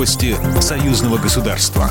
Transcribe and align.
Новости 0.00 0.34
союзного 0.62 1.18
государства. 1.18 1.90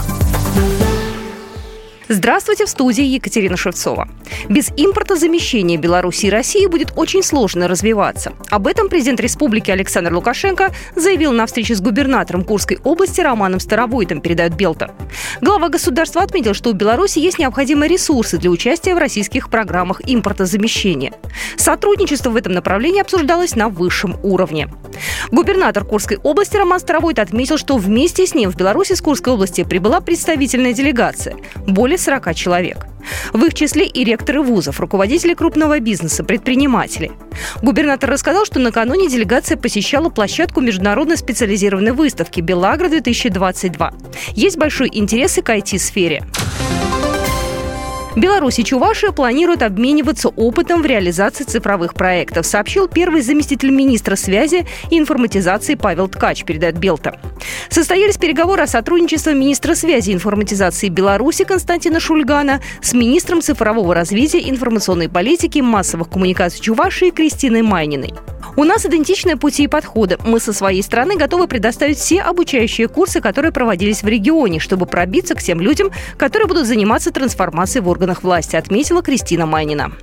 Здравствуйте, 2.07 2.65
в 2.65 2.69
студии 2.69 3.03
Екатерина 3.03 3.55
Шевцова. 3.55 4.09
Без 4.49 4.71
импортозамещения 4.75 5.77
Беларуси 5.77 6.25
и 6.25 6.31
России 6.31 6.65
будет 6.65 6.91
очень 6.95 7.21
сложно 7.21 7.67
развиваться. 7.67 8.33
Об 8.49 8.65
этом 8.65 8.89
президент 8.89 9.19
республики 9.19 9.69
Александр 9.69 10.11
Лукашенко 10.11 10.73
заявил 10.95 11.33
на 11.33 11.45
встрече 11.45 11.75
с 11.75 11.81
губернатором 11.81 12.43
Курской 12.43 12.79
области 12.83 13.21
Романом 13.21 13.59
Старовойтом, 13.59 14.21
передает 14.21 14.55
Белта. 14.55 14.95
Глава 15.39 15.69
государства 15.69 16.23
отметил, 16.23 16.55
что 16.55 16.71
у 16.71 16.73
Беларуси 16.73 17.19
есть 17.19 17.37
необходимые 17.37 17.89
ресурсы 17.89 18.39
для 18.39 18.49
участия 18.49 18.95
в 18.95 18.97
российских 18.97 19.51
программах 19.51 20.01
импортозамещения. 20.03 21.13
Сотрудничество 21.57 22.31
в 22.31 22.35
этом 22.35 22.53
направлении 22.53 23.01
обсуждалось 23.01 23.55
на 23.55 23.69
высшем 23.69 24.17
уровне. 24.23 24.67
Губернатор 25.31 25.85
Курской 25.85 26.17
области 26.17 26.57
Роман 26.57 26.79
Старовойт 26.79 27.19
отметил, 27.19 27.57
что 27.57 27.77
вместе 27.77 28.25
с 28.25 28.33
ним 28.33 28.49
в 28.49 28.55
Беларуси 28.55 28.93
с 28.93 29.01
Курской 29.01 29.33
области 29.33 29.63
прибыла 29.63 30.01
представительная 30.01 30.73
делегация. 30.73 31.35
Более 31.67 31.97
40 31.97 32.33
человек. 32.35 32.87
В 33.31 33.45
их 33.45 33.53
числе 33.53 33.85
и 33.85 34.03
ректоры 34.03 34.41
вузов, 34.41 34.79
руководители 34.79 35.33
крупного 35.33 35.79
бизнеса, 35.79 36.23
предприниматели. 36.23 37.11
Губернатор 37.61 38.09
рассказал, 38.09 38.45
что 38.45 38.59
накануне 38.59 39.07
делегация 39.07 39.57
посещала 39.57 40.09
площадку 40.09 40.61
международной 40.61 41.17
специализированной 41.17 41.91
выставки 41.91 42.41
«Белагра-2022». 42.41 43.93
Есть 44.33 44.57
большой 44.57 44.89
интерес 44.91 45.37
и 45.37 45.41
к 45.41 45.49
IT-сфере. 45.49 46.23
Беларусь 48.15 48.59
и 48.59 48.63
Чувашия 48.63 49.11
планируют 49.11 49.61
обмениваться 49.61 50.29
опытом 50.29 50.81
в 50.81 50.85
реализации 50.85 51.43
цифровых 51.43 51.93
проектов, 51.93 52.45
сообщил 52.45 52.87
первый 52.87 53.21
заместитель 53.21 53.69
министра 53.69 54.15
связи 54.15 54.65
и 54.89 54.97
информатизации 54.97 55.75
Павел 55.75 56.07
Ткач, 56.07 56.43
передает 56.43 56.77
Белта. 56.77 57.19
Состоялись 57.69 58.17
переговоры 58.17 58.63
о 58.63 58.67
сотрудничестве 58.67 59.33
министра 59.33 59.75
связи 59.75 60.09
и 60.11 60.13
информатизации 60.13 60.89
Беларуси 60.89 61.43
Константина 61.43 61.99
Шульгана 61.99 62.61
с 62.81 62.93
министром 62.93 63.41
цифрового 63.41 63.93
развития, 63.93 64.49
информационной 64.49 65.07
политики, 65.09 65.59
массовых 65.59 66.09
коммуникаций 66.09 66.61
Чувашии 66.61 67.11
Кристиной 67.11 67.61
Майниной. 67.61 68.13
У 68.59 68.65
нас 68.65 68.85
идентичные 68.85 69.37
пути 69.37 69.63
и 69.63 69.67
подходы. 69.67 70.17
Мы 70.25 70.41
со 70.41 70.51
своей 70.51 70.83
стороны 70.83 71.15
готовы 71.15 71.47
предоставить 71.47 71.97
все 71.97 72.19
обучающие 72.19 72.89
курсы, 72.89 73.21
которые 73.21 73.53
проводились 73.53 74.03
в 74.03 74.07
регионе, 74.09 74.59
чтобы 74.59 74.85
пробиться 74.85 75.33
к 75.33 75.41
тем 75.41 75.61
людям, 75.61 75.91
которые 76.17 76.45
будут 76.49 76.67
заниматься 76.67 77.11
трансформацией 77.11 77.81
в 77.81 77.87
органах 77.87 78.21
власти, 78.21 78.57
отметила 78.57 79.01
Кристина 79.01 79.45
Майнина. 79.45 79.93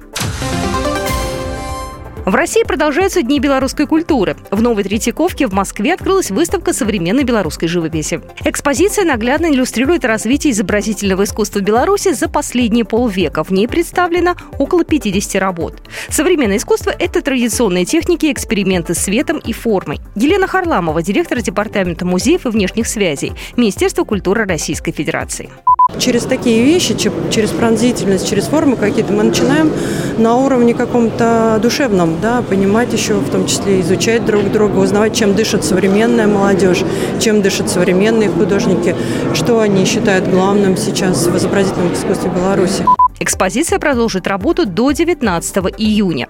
В 2.27 2.35
России 2.35 2.65
продолжаются 2.65 3.23
Дни 3.23 3.39
белорусской 3.39 3.87
культуры. 3.87 4.37
В 4.51 4.61
Новой 4.61 4.83
Третьяковке 4.83 5.47
в 5.47 5.53
Москве 5.53 5.95
открылась 5.95 6.33
выставка 6.33 6.73
современной 6.73 7.23
белорусской 7.23 7.69
живописи. 7.69 8.21
Экспозиция 8.45 9.05
наглядно 9.05 9.47
иллюстрирует 9.47 10.05
развитие 10.05 10.51
изобразительного 10.51 11.23
искусства 11.23 11.61
Беларуси 11.61 12.15
за 12.15 12.29
последние 12.29 12.85
полвека. 12.85 13.45
В 13.45 13.53
ней 13.53 13.69
представлено 13.69 14.35
около 14.59 14.83
50 14.83 15.41
работ. 15.41 15.81
Современное 16.09 16.57
искусство– 16.57 16.91
это 16.99 17.23
традиционные 17.23 17.85
техники, 17.85 18.33
эксперименты 18.33 18.95
с 18.95 19.05
светом 19.05 19.39
и 19.39 19.53
формой. 19.53 20.01
Елена 20.17 20.49
Харламова, 20.49 21.03
директор 21.03 21.41
Департамента 21.41 22.05
музеев 22.05 22.45
и 22.45 22.49
внешних 22.49 22.89
связей, 22.89 23.35
Министерства 23.57 24.03
культуры 24.03 24.47
Российской 24.47 24.91
Федерации. 24.91 25.49
Через 25.99 26.25
такие 26.25 26.63
вещи, 26.63 26.95
через 27.31 27.51
пронзительность, 27.51 28.29
через 28.29 28.45
формы 28.45 28.77
какие-то 28.77 29.13
мы 29.13 29.23
начинаем 29.23 29.73
на 30.19 30.37
уровне 30.37 30.75
каком-то 30.75 31.59
душевном, 31.63 32.21
да, 32.21 32.43
понимать 32.43 32.93
еще, 32.93 33.15
в 33.15 33.31
том 33.31 33.47
числе 33.47 33.81
изучать 33.81 34.25
друг 34.25 34.51
друга, 34.53 34.79
узнавать, 34.79 35.17
чем 35.17 35.35
дышит 35.35 35.65
современная 35.65 36.27
молодежь, 36.27 36.85
чем 37.19 37.41
дышат 37.41 37.71
современные 37.71 38.29
художники, 38.29 38.95
что 39.35 39.61
они 39.61 39.85
считают 39.87 40.29
главным 40.29 40.77
сейчас 40.77 41.27
в 41.27 41.37
изобразительном 41.37 41.95
искусстве 41.95 42.31
Беларуси. 42.31 42.85
Экспозиция 43.19 43.79
продолжит 43.79 44.27
работу 44.27 44.67
до 44.67 44.91
19 44.91 45.57
июня. 45.79 46.29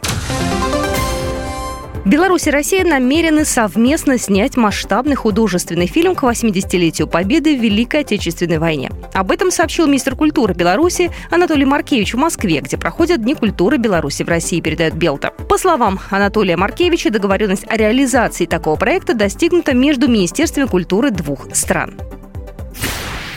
Беларусь 2.07 2.47
и 2.47 2.53
Россия 2.53 2.85
намерены 2.85 3.45
совместно 3.45 4.17
снять 4.17 4.57
масштабный 4.57 5.17
художественный 5.17 5.89
фильм 5.89 6.15
к 6.15 6.23
80-летию 6.23 7.09
Победы 7.09 7.59
в 7.59 7.61
Великой 7.61 8.03
Отечественной 8.03 8.59
войне. 8.59 8.93
Об 9.13 9.33
этом 9.33 9.51
сообщил 9.51 9.89
министр 9.89 10.15
культуры 10.15 10.55
Беларуси 10.55 11.11
Анатолий 11.33 11.65
Маркевич 11.65 12.15
в 12.15 12.17
Москве, 12.17 12.61
где 12.61 12.79
проходят 12.79 13.23
Дни 13.23 13.35
культуры 13.35 13.79
Беларуси 13.79 14.23
в 14.23 14.29
России, 14.29 14.61
передает 14.61 14.95
Белта. 14.95 15.33
По 15.49 15.59
словам 15.59 15.99
Анатолия 16.09 16.57
Маркевича, 16.57 17.11
договоренность 17.11 17.67
о 17.69 17.77
реализации 17.77 18.47
такого 18.47 18.77
проекта 18.77 19.13
достигнута 19.13 19.75
между 19.75 20.07
Министерствами 20.07 20.67
культуры 20.67 21.11
двух 21.11 21.49
стран. 21.57 21.95